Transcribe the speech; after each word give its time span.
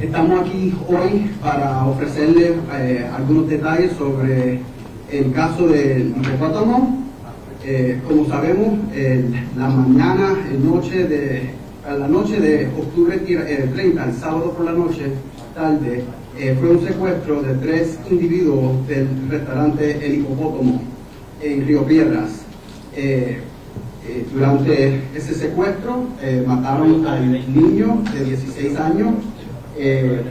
Estamos 0.00 0.40
aquí 0.40 0.74
hoy 0.88 1.30
para 1.40 1.86
ofrecerle 1.86 2.54
eh, 2.74 3.10
algunos 3.16 3.48
detalles 3.48 3.92
sobre 3.96 4.60
el 5.10 5.32
caso 5.32 5.68
del 5.68 6.08
hipopótamo. 6.10 7.02
Eh, 7.64 8.00
como 8.06 8.28
sabemos, 8.28 8.78
la 9.56 9.68
mañana, 9.68 10.34
el 10.52 10.62
la 11.98 12.08
noche 12.08 12.40
de 12.40 12.66
octubre 12.66 13.20
eh, 13.26 13.70
30, 13.74 14.04
el 14.04 14.12
sábado 14.12 14.52
por 14.52 14.66
la 14.66 14.72
noche, 14.72 15.12
tarde, 15.54 16.04
eh, 16.38 16.54
fue 16.60 16.70
un 16.70 16.86
secuestro 16.86 17.42
de 17.42 17.54
tres 17.54 17.98
individuos 18.10 18.86
del 18.86 19.08
restaurante 19.30 20.04
El 20.04 20.16
Hipopótamo 20.16 20.82
en 21.40 21.66
Río 21.66 21.84
Piedras. 21.86 22.42
Eh, 22.94 23.38
eh, 24.08 24.24
durante 24.32 25.00
ese 25.14 25.34
secuestro 25.34 26.04
eh, 26.22 26.44
mataron 26.46 27.06
al 27.06 27.30
niño 27.52 28.02
de 28.12 28.24
16 28.24 28.76
años 28.78 29.14
eh, 29.78 30.22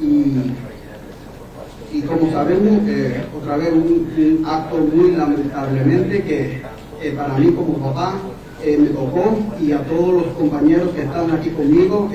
y, 0.00 1.96
y 1.96 2.02
como 2.02 2.30
sabemos, 2.30 2.82
eh, 2.88 3.24
otra 3.36 3.56
vez 3.56 3.72
un, 3.72 4.38
un 4.40 4.46
acto 4.46 4.76
muy 4.78 5.12
lamentablemente 5.12 6.22
que 6.22 6.62
eh, 7.02 7.12
para 7.16 7.34
mí 7.38 7.52
como 7.52 7.74
papá 7.78 8.14
eh, 8.62 8.76
me 8.78 8.88
tocó 8.88 9.38
y 9.60 9.72
a 9.72 9.82
todos 9.84 10.14
los 10.24 10.26
compañeros 10.34 10.90
que 10.90 11.02
están 11.02 11.30
aquí 11.30 11.50
conmigo 11.50 12.10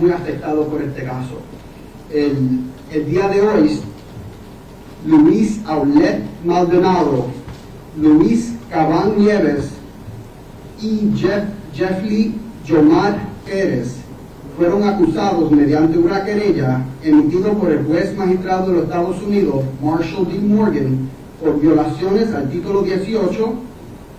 muy 0.00 0.10
afectados 0.10 0.66
por 0.68 0.82
este 0.82 1.02
caso. 1.02 1.40
El, 2.12 2.60
el 2.92 3.06
día 3.10 3.28
de 3.28 3.40
hoy, 3.40 3.80
Luis 5.06 5.60
Aulet 5.66 6.20
Maldonado, 6.44 7.26
Luis 8.00 8.52
Cabán 8.70 9.18
Nieves, 9.18 9.70
y 10.80 11.12
Jeff, 11.16 11.44
Jeffrey 11.74 12.34
Yomar 12.66 13.18
Pérez 13.46 13.96
fueron 14.56 14.84
acusados 14.84 15.50
mediante 15.50 15.98
una 15.98 16.24
querella 16.24 16.84
emitida 17.02 17.50
por 17.52 17.72
el 17.72 17.84
juez 17.84 18.16
magistrado 18.16 18.68
de 18.68 18.72
los 18.74 18.84
Estados 18.84 19.22
Unidos, 19.22 19.64
Marshall 19.82 20.28
D. 20.28 20.38
Morgan, 20.38 21.08
por 21.42 21.60
violaciones 21.60 22.32
al 22.32 22.48
título 22.50 22.82
18, 22.82 23.54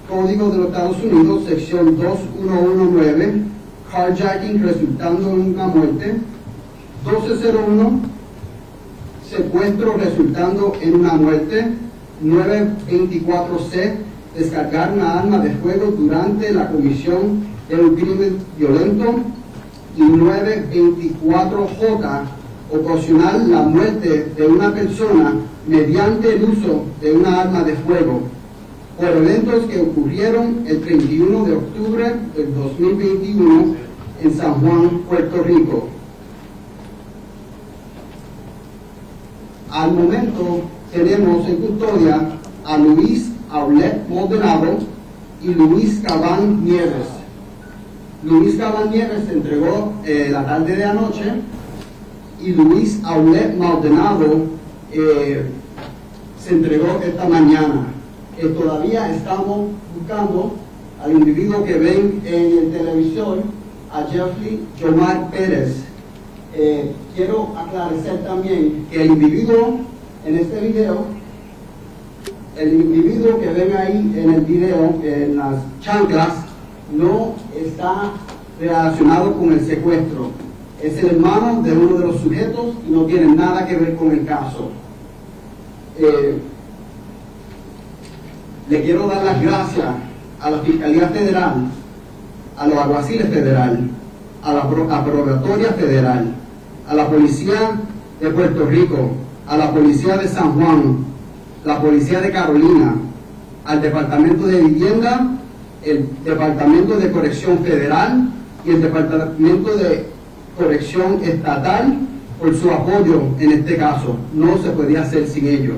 Código 0.09 0.49
de 0.49 0.57
los 0.57 0.67
Estados 0.67 0.97
Unidos, 1.01 1.45
sección 1.47 1.97
2119, 1.97 3.33
carjacking 3.91 4.61
resultando 4.61 5.29
en 5.29 5.53
una 5.53 5.67
muerte, 5.67 6.15
1201, 7.05 7.99
secuestro 9.29 9.97
resultando 9.97 10.73
en 10.81 10.95
una 10.95 11.13
muerte, 11.13 11.67
924C, 12.23 13.93
descargar 14.37 14.93
una 14.93 15.19
arma 15.19 15.39
de 15.39 15.51
fuego 15.55 15.91
durante 15.97 16.51
la 16.51 16.69
comisión 16.69 17.45
de 17.69 17.75
un 17.77 17.95
crimen 17.95 18.37
violento, 18.57 19.15
y 19.97 20.01
924J, 20.01 22.23
ocasionar 22.71 23.39
la 23.47 23.63
muerte 23.63 24.31
de 24.35 24.47
una 24.47 24.73
persona 24.73 25.35
mediante 25.67 26.35
el 26.35 26.43
uso 26.43 26.83
de 27.01 27.13
una 27.13 27.41
arma 27.41 27.63
de 27.63 27.73
fuego, 27.75 28.21
por 28.97 29.07
eventos 29.07 29.65
que 29.65 29.81
ocurrieron 29.81 30.63
el 30.67 30.81
31 30.81 31.45
de 31.45 31.55
octubre 31.55 32.15
del 32.35 32.55
2021 32.55 33.75
en 34.23 34.33
San 34.33 34.53
Juan, 34.55 35.01
Puerto 35.09 35.43
Rico. 35.43 35.89
Al 39.71 39.93
momento 39.93 40.61
tenemos 40.93 41.47
en 41.47 41.55
custodia 41.57 42.29
a 42.63 42.77
Luis 42.77 43.29
Aulet 43.49 44.07
Maldonado 44.09 44.77
y 45.43 45.53
Luis 45.53 45.99
Cabán 46.01 46.63
Nieves. 46.63 47.24
Luis 48.25 48.55
Cabán 48.55 48.89
Nieves 48.89 49.25
se 49.27 49.33
entregó 49.33 49.93
eh, 50.03 50.29
la 50.31 50.43
tarde 50.43 50.75
de 50.75 50.83
anoche 50.83 51.25
y 52.43 52.53
Luis 52.53 52.99
Aulet 53.03 53.55
Maldonado 53.55 54.45
eh, 54.91 55.45
se 56.43 56.49
entregó 56.49 56.99
esta 57.05 57.29
mañana. 57.29 57.85
Eh, 58.39 58.47
todavía 58.47 59.15
estamos 59.15 59.69
buscando 59.95 60.53
al 61.03 61.11
individuo 61.11 61.63
que 61.63 61.75
ven 61.75 62.21
en 62.25 62.57
el 62.57 62.71
televisor, 62.71 63.43
a 63.91 64.01
Jeffrey 64.11 64.65
Yomar 64.79 65.29
Pérez. 65.29 65.83
Quiero 67.15 67.53
aclarecer 67.57 68.23
también 68.23 68.87
que 68.89 69.03
el 69.03 69.11
individuo 69.11 69.81
en 70.25 70.37
este 70.37 70.61
video, 70.61 71.05
el 72.57 72.73
individuo 72.73 73.39
que 73.39 73.47
ven 73.47 73.75
ahí 73.75 74.13
en 74.17 74.33
el 74.33 74.41
video, 74.41 74.95
en 75.03 75.37
las 75.37 75.57
chanclas, 75.81 76.33
no 76.91 77.34
está 77.67 78.11
relacionado 78.59 79.33
con 79.33 79.53
el 79.53 79.65
secuestro. 79.65 80.31
Es 80.81 80.97
el 80.99 81.11
hermano 81.11 81.61
de 81.61 81.71
uno 81.71 81.97
de 81.97 82.07
los 82.07 82.21
sujetos 82.21 82.75
y 82.87 82.91
no 82.91 83.05
tiene 83.05 83.35
nada 83.35 83.65
que 83.65 83.75
ver 83.75 83.95
con 83.95 84.11
el 84.11 84.25
caso. 84.25 84.69
Eh, 85.97 86.37
le 88.69 88.83
quiero 88.83 89.07
dar 89.07 89.23
las 89.23 89.41
gracias 89.41 89.87
a 90.41 90.49
la 90.49 90.59
Fiscalía 90.59 91.07
Federal, 91.09 91.67
a 92.57 92.67
los 92.67 92.77
alguaciles 92.77 93.29
federal, 93.29 93.89
a 94.43 94.53
la 94.53 94.61
aprobatoria 94.61 95.69
federal, 95.73 96.33
a 96.87 96.93
la 96.93 97.07
Policía 97.07 97.79
de 98.19 98.29
Puerto 98.29 98.65
Rico, 98.65 99.11
a 99.47 99.57
la 99.57 99.71
Policía 99.71 100.17
de 100.17 100.27
San 100.27 100.53
Juan, 100.53 101.05
la 101.63 101.81
Policía 101.81 102.21
de 102.21 102.31
Carolina, 102.31 102.95
al 103.65 103.81
Departamento 103.81 104.45
de 104.47 104.61
Vivienda, 104.61 105.27
el 105.85 106.07
Departamento 106.23 106.97
de 106.97 107.11
Corrección 107.11 107.59
Federal 107.59 108.29
y 108.65 108.71
el 108.71 108.81
Departamento 108.81 109.77
de 109.77 110.05
Corrección 110.57 111.19
Estatal 111.23 111.99
por 112.39 112.55
su 112.55 112.71
apoyo 112.71 113.21
en 113.39 113.51
este 113.51 113.77
caso. 113.77 114.17
No 114.33 114.57
se 114.61 114.69
podía 114.71 115.01
hacer 115.03 115.27
sin 115.27 115.47
ello. 115.47 115.75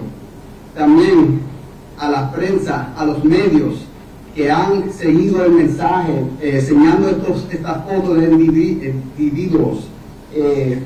También 0.75 1.41
a 1.97 2.09
la 2.09 2.31
prensa, 2.31 2.94
a 2.95 3.06
los 3.06 3.23
medios 3.23 3.85
que 4.35 4.51
han 4.51 4.91
seguido 4.94 5.44
el 5.44 5.51
mensaje, 5.53 6.13
eh, 6.41 6.59
enseñando 6.59 7.09
estos, 7.09 7.47
estas 7.51 7.84
fotos 7.85 8.22
de 8.22 8.31
indivi- 8.31 8.94
individuos, 9.18 9.88
eh, 10.34 10.79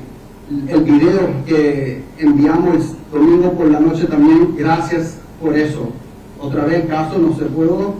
el 0.68 0.82
video 0.82 1.20
que 1.46 2.02
enviamos 2.18 2.94
el 3.12 3.20
domingo 3.20 3.52
por 3.52 3.70
la 3.70 3.78
noche 3.80 4.06
también, 4.06 4.54
gracias 4.56 5.18
por 5.40 5.56
eso. 5.56 5.90
Otra 6.40 6.64
vez 6.64 6.86
caso 6.86 7.18
no 7.18 7.36
se 7.36 7.44
pudo 7.44 7.94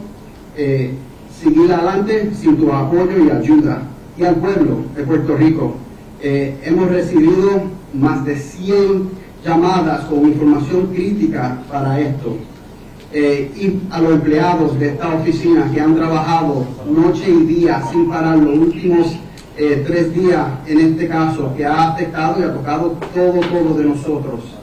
eh, 0.57 0.93
seguir 1.41 1.73
adelante 1.73 2.31
sin 2.35 2.57
tu 2.57 2.73
apoyo 2.73 3.25
y 3.25 3.31
ayuda. 3.31 3.83
Y 4.19 4.25
al 4.25 4.37
pueblo 4.37 4.79
de 4.95 5.03
Puerto 5.05 5.37
Rico, 5.37 5.75
eh, 6.21 6.57
hemos 6.65 6.89
recibido 6.91 7.63
más 7.95 8.25
de 8.25 8.37
100 8.37 9.11
llamadas 9.45 10.05
con 10.05 10.21
información 10.21 10.87
crítica 10.89 11.59
para 11.71 12.01
esto. 12.01 12.37
Eh, 13.15 13.51
y 13.57 13.93
a 13.93 14.01
los 14.01 14.13
empleados 14.13 14.79
de 14.79 14.89
esta 14.89 15.15
oficina 15.15 15.71
que 15.73 15.81
han 15.81 15.95
trabajado 15.95 16.65
noche 16.89 17.29
y 17.29 17.45
día 17.45 17.83
sin 17.91 18.09
parar 18.09 18.39
los 18.39 18.59
últimos 18.59 19.17
eh, 19.59 19.85
tres 19.87 20.15
días 20.15 20.47
en 20.67 20.79
este 20.81 21.09
caso, 21.09 21.53
que 21.55 21.67
ha 21.67 21.91
afectado 21.91 22.41
y 22.41 22.45
ha 22.45 22.55
tocado 22.55 22.97
todo, 23.15 23.41
todo 23.41 23.77
de 23.77 23.85
nosotros. 23.85 24.62